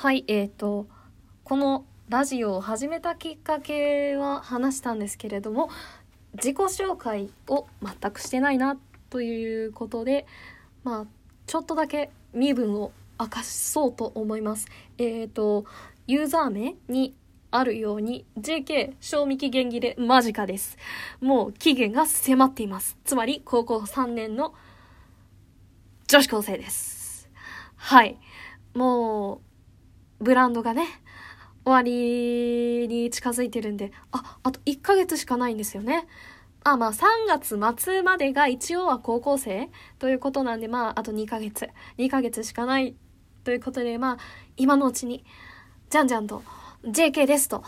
[0.00, 0.86] はい、えーと、
[1.42, 5.70] このラジオを始めたきっかけは話したんですけれども、
[6.34, 8.78] 自己紹介を全くしてないな
[9.10, 10.24] ということで、
[10.84, 11.06] まあ、
[11.48, 14.68] ちょっとだけ身分を明かそうと思います。
[14.98, 15.64] えーと、
[16.06, 17.16] ユーザー名に
[17.50, 20.78] あるように JK 賞味期限切れ間近です。
[21.20, 22.96] もう期限が迫っています。
[23.02, 24.54] つまり高校3年の
[26.06, 27.28] 女子高生です。
[27.74, 28.16] はい。
[28.74, 29.47] もう、
[30.20, 30.86] ブランドがね、
[31.64, 36.06] 終わりに近づいてるんで、あ、あと1ヶ月しかないんですよね。
[36.64, 42.94] あ、まあ3月末までが一応は高校生ということなんで、まああと2ヶ月、2ヶ月しかない
[43.44, 44.18] ということで、まあ
[44.56, 45.24] 今のうちに、
[45.90, 46.42] じゃんじゃんと
[46.84, 47.62] JK ですと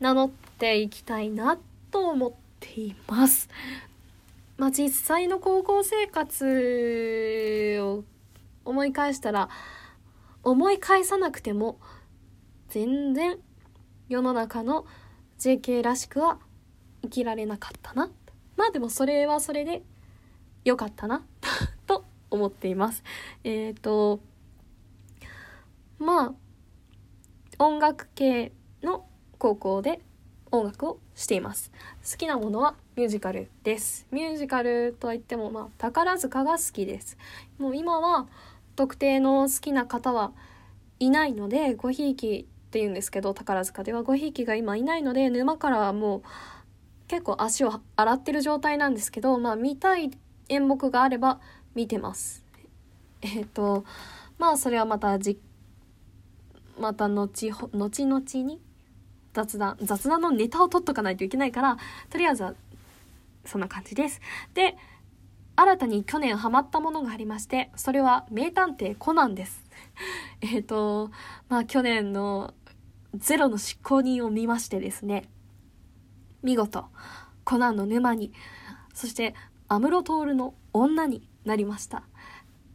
[0.00, 1.58] 名乗っていきたいな
[1.90, 3.48] と思っています。
[4.56, 8.04] まあ実際の高校生活を
[8.64, 9.48] 思い返したら、
[10.42, 11.78] 思い返さなくても
[12.68, 13.38] 全然
[14.08, 14.86] 世の中の
[15.38, 16.38] JK らしくは
[17.02, 18.10] 生きられなかったな。
[18.56, 19.82] まあでもそれはそれで
[20.64, 21.24] 良かったな
[21.86, 23.02] と思っています。
[23.44, 24.20] えっ、ー、と、
[25.98, 26.34] ま
[27.58, 28.52] あ、音楽系
[28.82, 29.06] の
[29.38, 30.00] 高校で
[30.50, 31.72] 音楽をしています。
[32.08, 34.06] 好きなものはミュージカルです。
[34.10, 37.16] ミュージカルとはいっても、まあ、宝塚が好きです。
[37.58, 38.26] もう今は
[38.76, 40.32] 特定の好きな方は
[40.98, 46.22] いないので、ごひいきって言うんですけど宝塚では5匹が今いないので沼からはもう
[47.08, 50.10] 結構足を洗ってる状態なんですけどまあ見たい
[50.50, 51.40] 演目があれば
[51.74, 52.44] 見てます。
[53.22, 53.84] えっ、ー、と
[54.38, 55.40] まあそれはまたじ
[56.78, 57.26] また後
[57.72, 58.60] 後々に
[59.32, 61.78] 雑談雑談のネタを取っとかないといけないから
[62.10, 62.54] とりあえずは
[63.46, 64.20] そんな感じです。
[64.52, 64.76] で
[65.60, 69.64] 新たに去年ハマったものがありましてそれは名探偵コナンです。
[70.40, 71.10] えっと
[71.48, 72.54] まあ去年の
[73.14, 75.24] ゼロの執行人を見ましてですね、
[76.42, 76.84] 見事、
[77.42, 78.32] コナンの沼に、
[78.94, 79.34] そして
[79.66, 82.04] 安室徹の女になりました。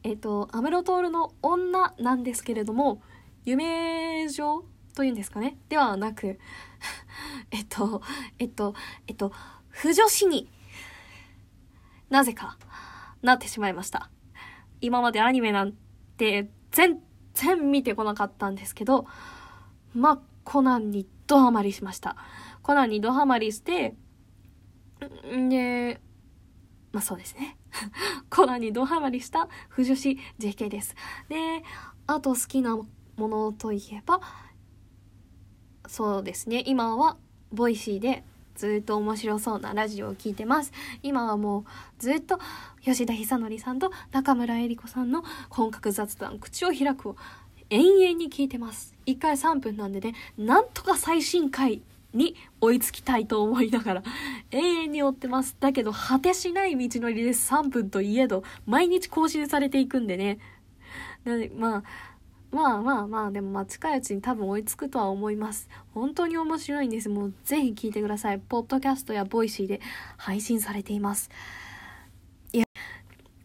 [0.04, 3.02] えっ、と、安室徹の女なんですけれども、
[3.46, 5.58] 夢状というんですかね？
[5.70, 6.40] ではなく、
[7.52, 8.02] えっと、
[8.40, 8.74] えっと、
[9.08, 9.32] えっと、
[9.70, 10.50] 不女子に
[12.14, 12.60] なぜか
[13.24, 14.12] なってしまいました。
[14.82, 15.74] 今までアニメなん
[16.16, 17.00] て全
[17.34, 19.08] 然見てこなかったんですけど、
[19.96, 22.16] まあ、コナンにドハマりしました。
[22.62, 23.96] コナンにドハマりして、
[25.36, 26.02] んで、
[26.92, 27.58] まあそうですね。
[28.30, 30.94] コナンにドハマりした腐女子 JK です。
[31.30, 31.64] で、
[32.06, 32.88] あと好きなも
[33.28, 34.22] のといえば、
[35.88, 36.62] そうですね。
[36.68, 37.18] 今は、
[37.52, 38.24] Voicy で
[38.56, 40.72] ずっと面白そうなラジオを聞いてます。
[41.02, 41.64] 今はもう
[42.00, 42.40] ずっと
[42.84, 47.16] 吉田久典さんと中村江里子さんの本格雑談口を開くを
[47.70, 48.94] 延々に聞いてます。
[49.06, 51.82] 1回3分なんでね、なんとか最新回
[52.14, 54.04] に追いつきたいと思いながら
[54.52, 55.56] 永遠に追ってます。
[55.60, 57.52] だけど果てしない道のりです。
[57.52, 60.40] 3分といえど毎日更新されていくんでね。
[61.24, 61.84] なのでまあ
[62.54, 65.68] まあまあまあでもまあ近いうちに多分追いつくとは思います。
[65.96, 67.10] 本当に面白いんです。
[67.10, 68.38] もうぜひ聞いてください。
[68.38, 69.82] ポッドキャストやボイシーで
[70.18, 71.32] 配信されています。
[72.52, 72.66] いや、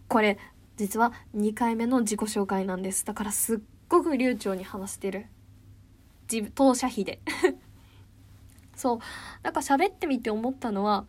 [0.09, 0.39] これ
[0.77, 3.07] 実は2回目の自己紹介なんです。
[3.07, 3.59] だからすっ
[3.89, 5.27] ごく流暢に話してる。
[6.31, 7.21] 自当社費で。
[8.77, 8.99] そう。
[9.43, 11.07] なんか喋ってみて思ったのは、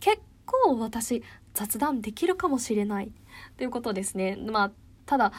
[0.00, 1.22] 結構私
[1.54, 3.12] 雑談できるかもしれない
[3.56, 4.34] ということですね。
[4.34, 4.72] まあ、
[5.06, 5.32] ただ、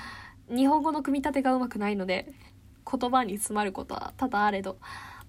[0.50, 2.32] 日本語の組み立てがうまくないので、
[2.90, 4.78] 言葉に詰まることは多々あれど、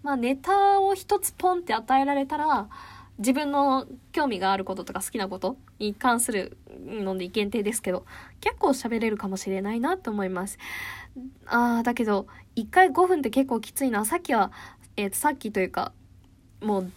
[0.03, 2.69] まあネタを一つポンって与えられたら、
[3.19, 8.07] 自分の興味があることとか好きなことに関するので限定ですけど、
[8.41, 10.59] 結構喋れるかもしれないなと思います。
[11.47, 12.27] ああ、だけど、
[12.57, 14.07] 1回5分って結構きついな。
[14.07, 14.51] さっきは、
[14.97, 15.93] えー、さっきというか、
[16.63, 16.93] もう、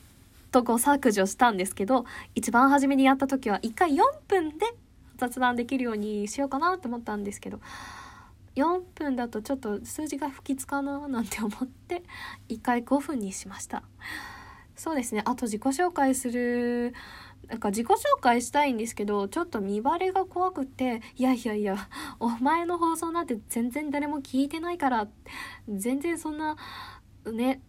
[0.51, 4.67] とこ削除したんですけど、一番初めにやった時は1回4分で
[5.17, 7.59] 雑談できるようにしようかなと思ったんですけど、
[8.55, 12.03] 4分だとちょっと数字が不吉かななんて思って、
[12.49, 13.83] 1回5分にしました。
[14.75, 15.21] そうですね。
[15.25, 16.93] あと自己紹介する、
[17.47, 21.89] なんか自己紹介したいんですけど、ちょっと見バレが怖くて、いやいやいや、
[22.19, 25.07] お前の放送なんて全然誰も聞いてないから、
[25.67, 26.55] 全然そんな、
[27.31, 27.61] ね、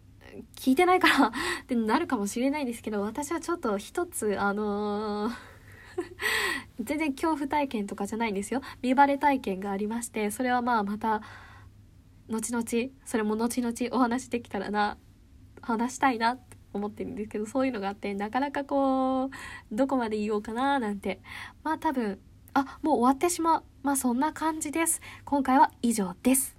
[0.56, 1.32] 聞いてないからっ
[1.66, 5.32] てなるかもしれないですけど、私はちょっと一つ、あのー
[6.80, 8.60] 全然恐怖体験とかじゃないんですよ。
[8.82, 11.22] 見バレ体験がありまして、それはまあまた、
[12.28, 12.64] 後々、
[13.04, 14.96] それも後々お話できたらな、
[15.60, 19.30] 話したいなって思ってるんですけど、そういうのがあって、なかなかこう、
[19.72, 21.20] どこまで言おうかななんて。
[21.62, 22.18] まあ多分、
[22.54, 23.64] あ、もう終わってしまう。
[23.82, 25.00] まあそんな感じです。
[25.24, 26.53] 今回は以上です。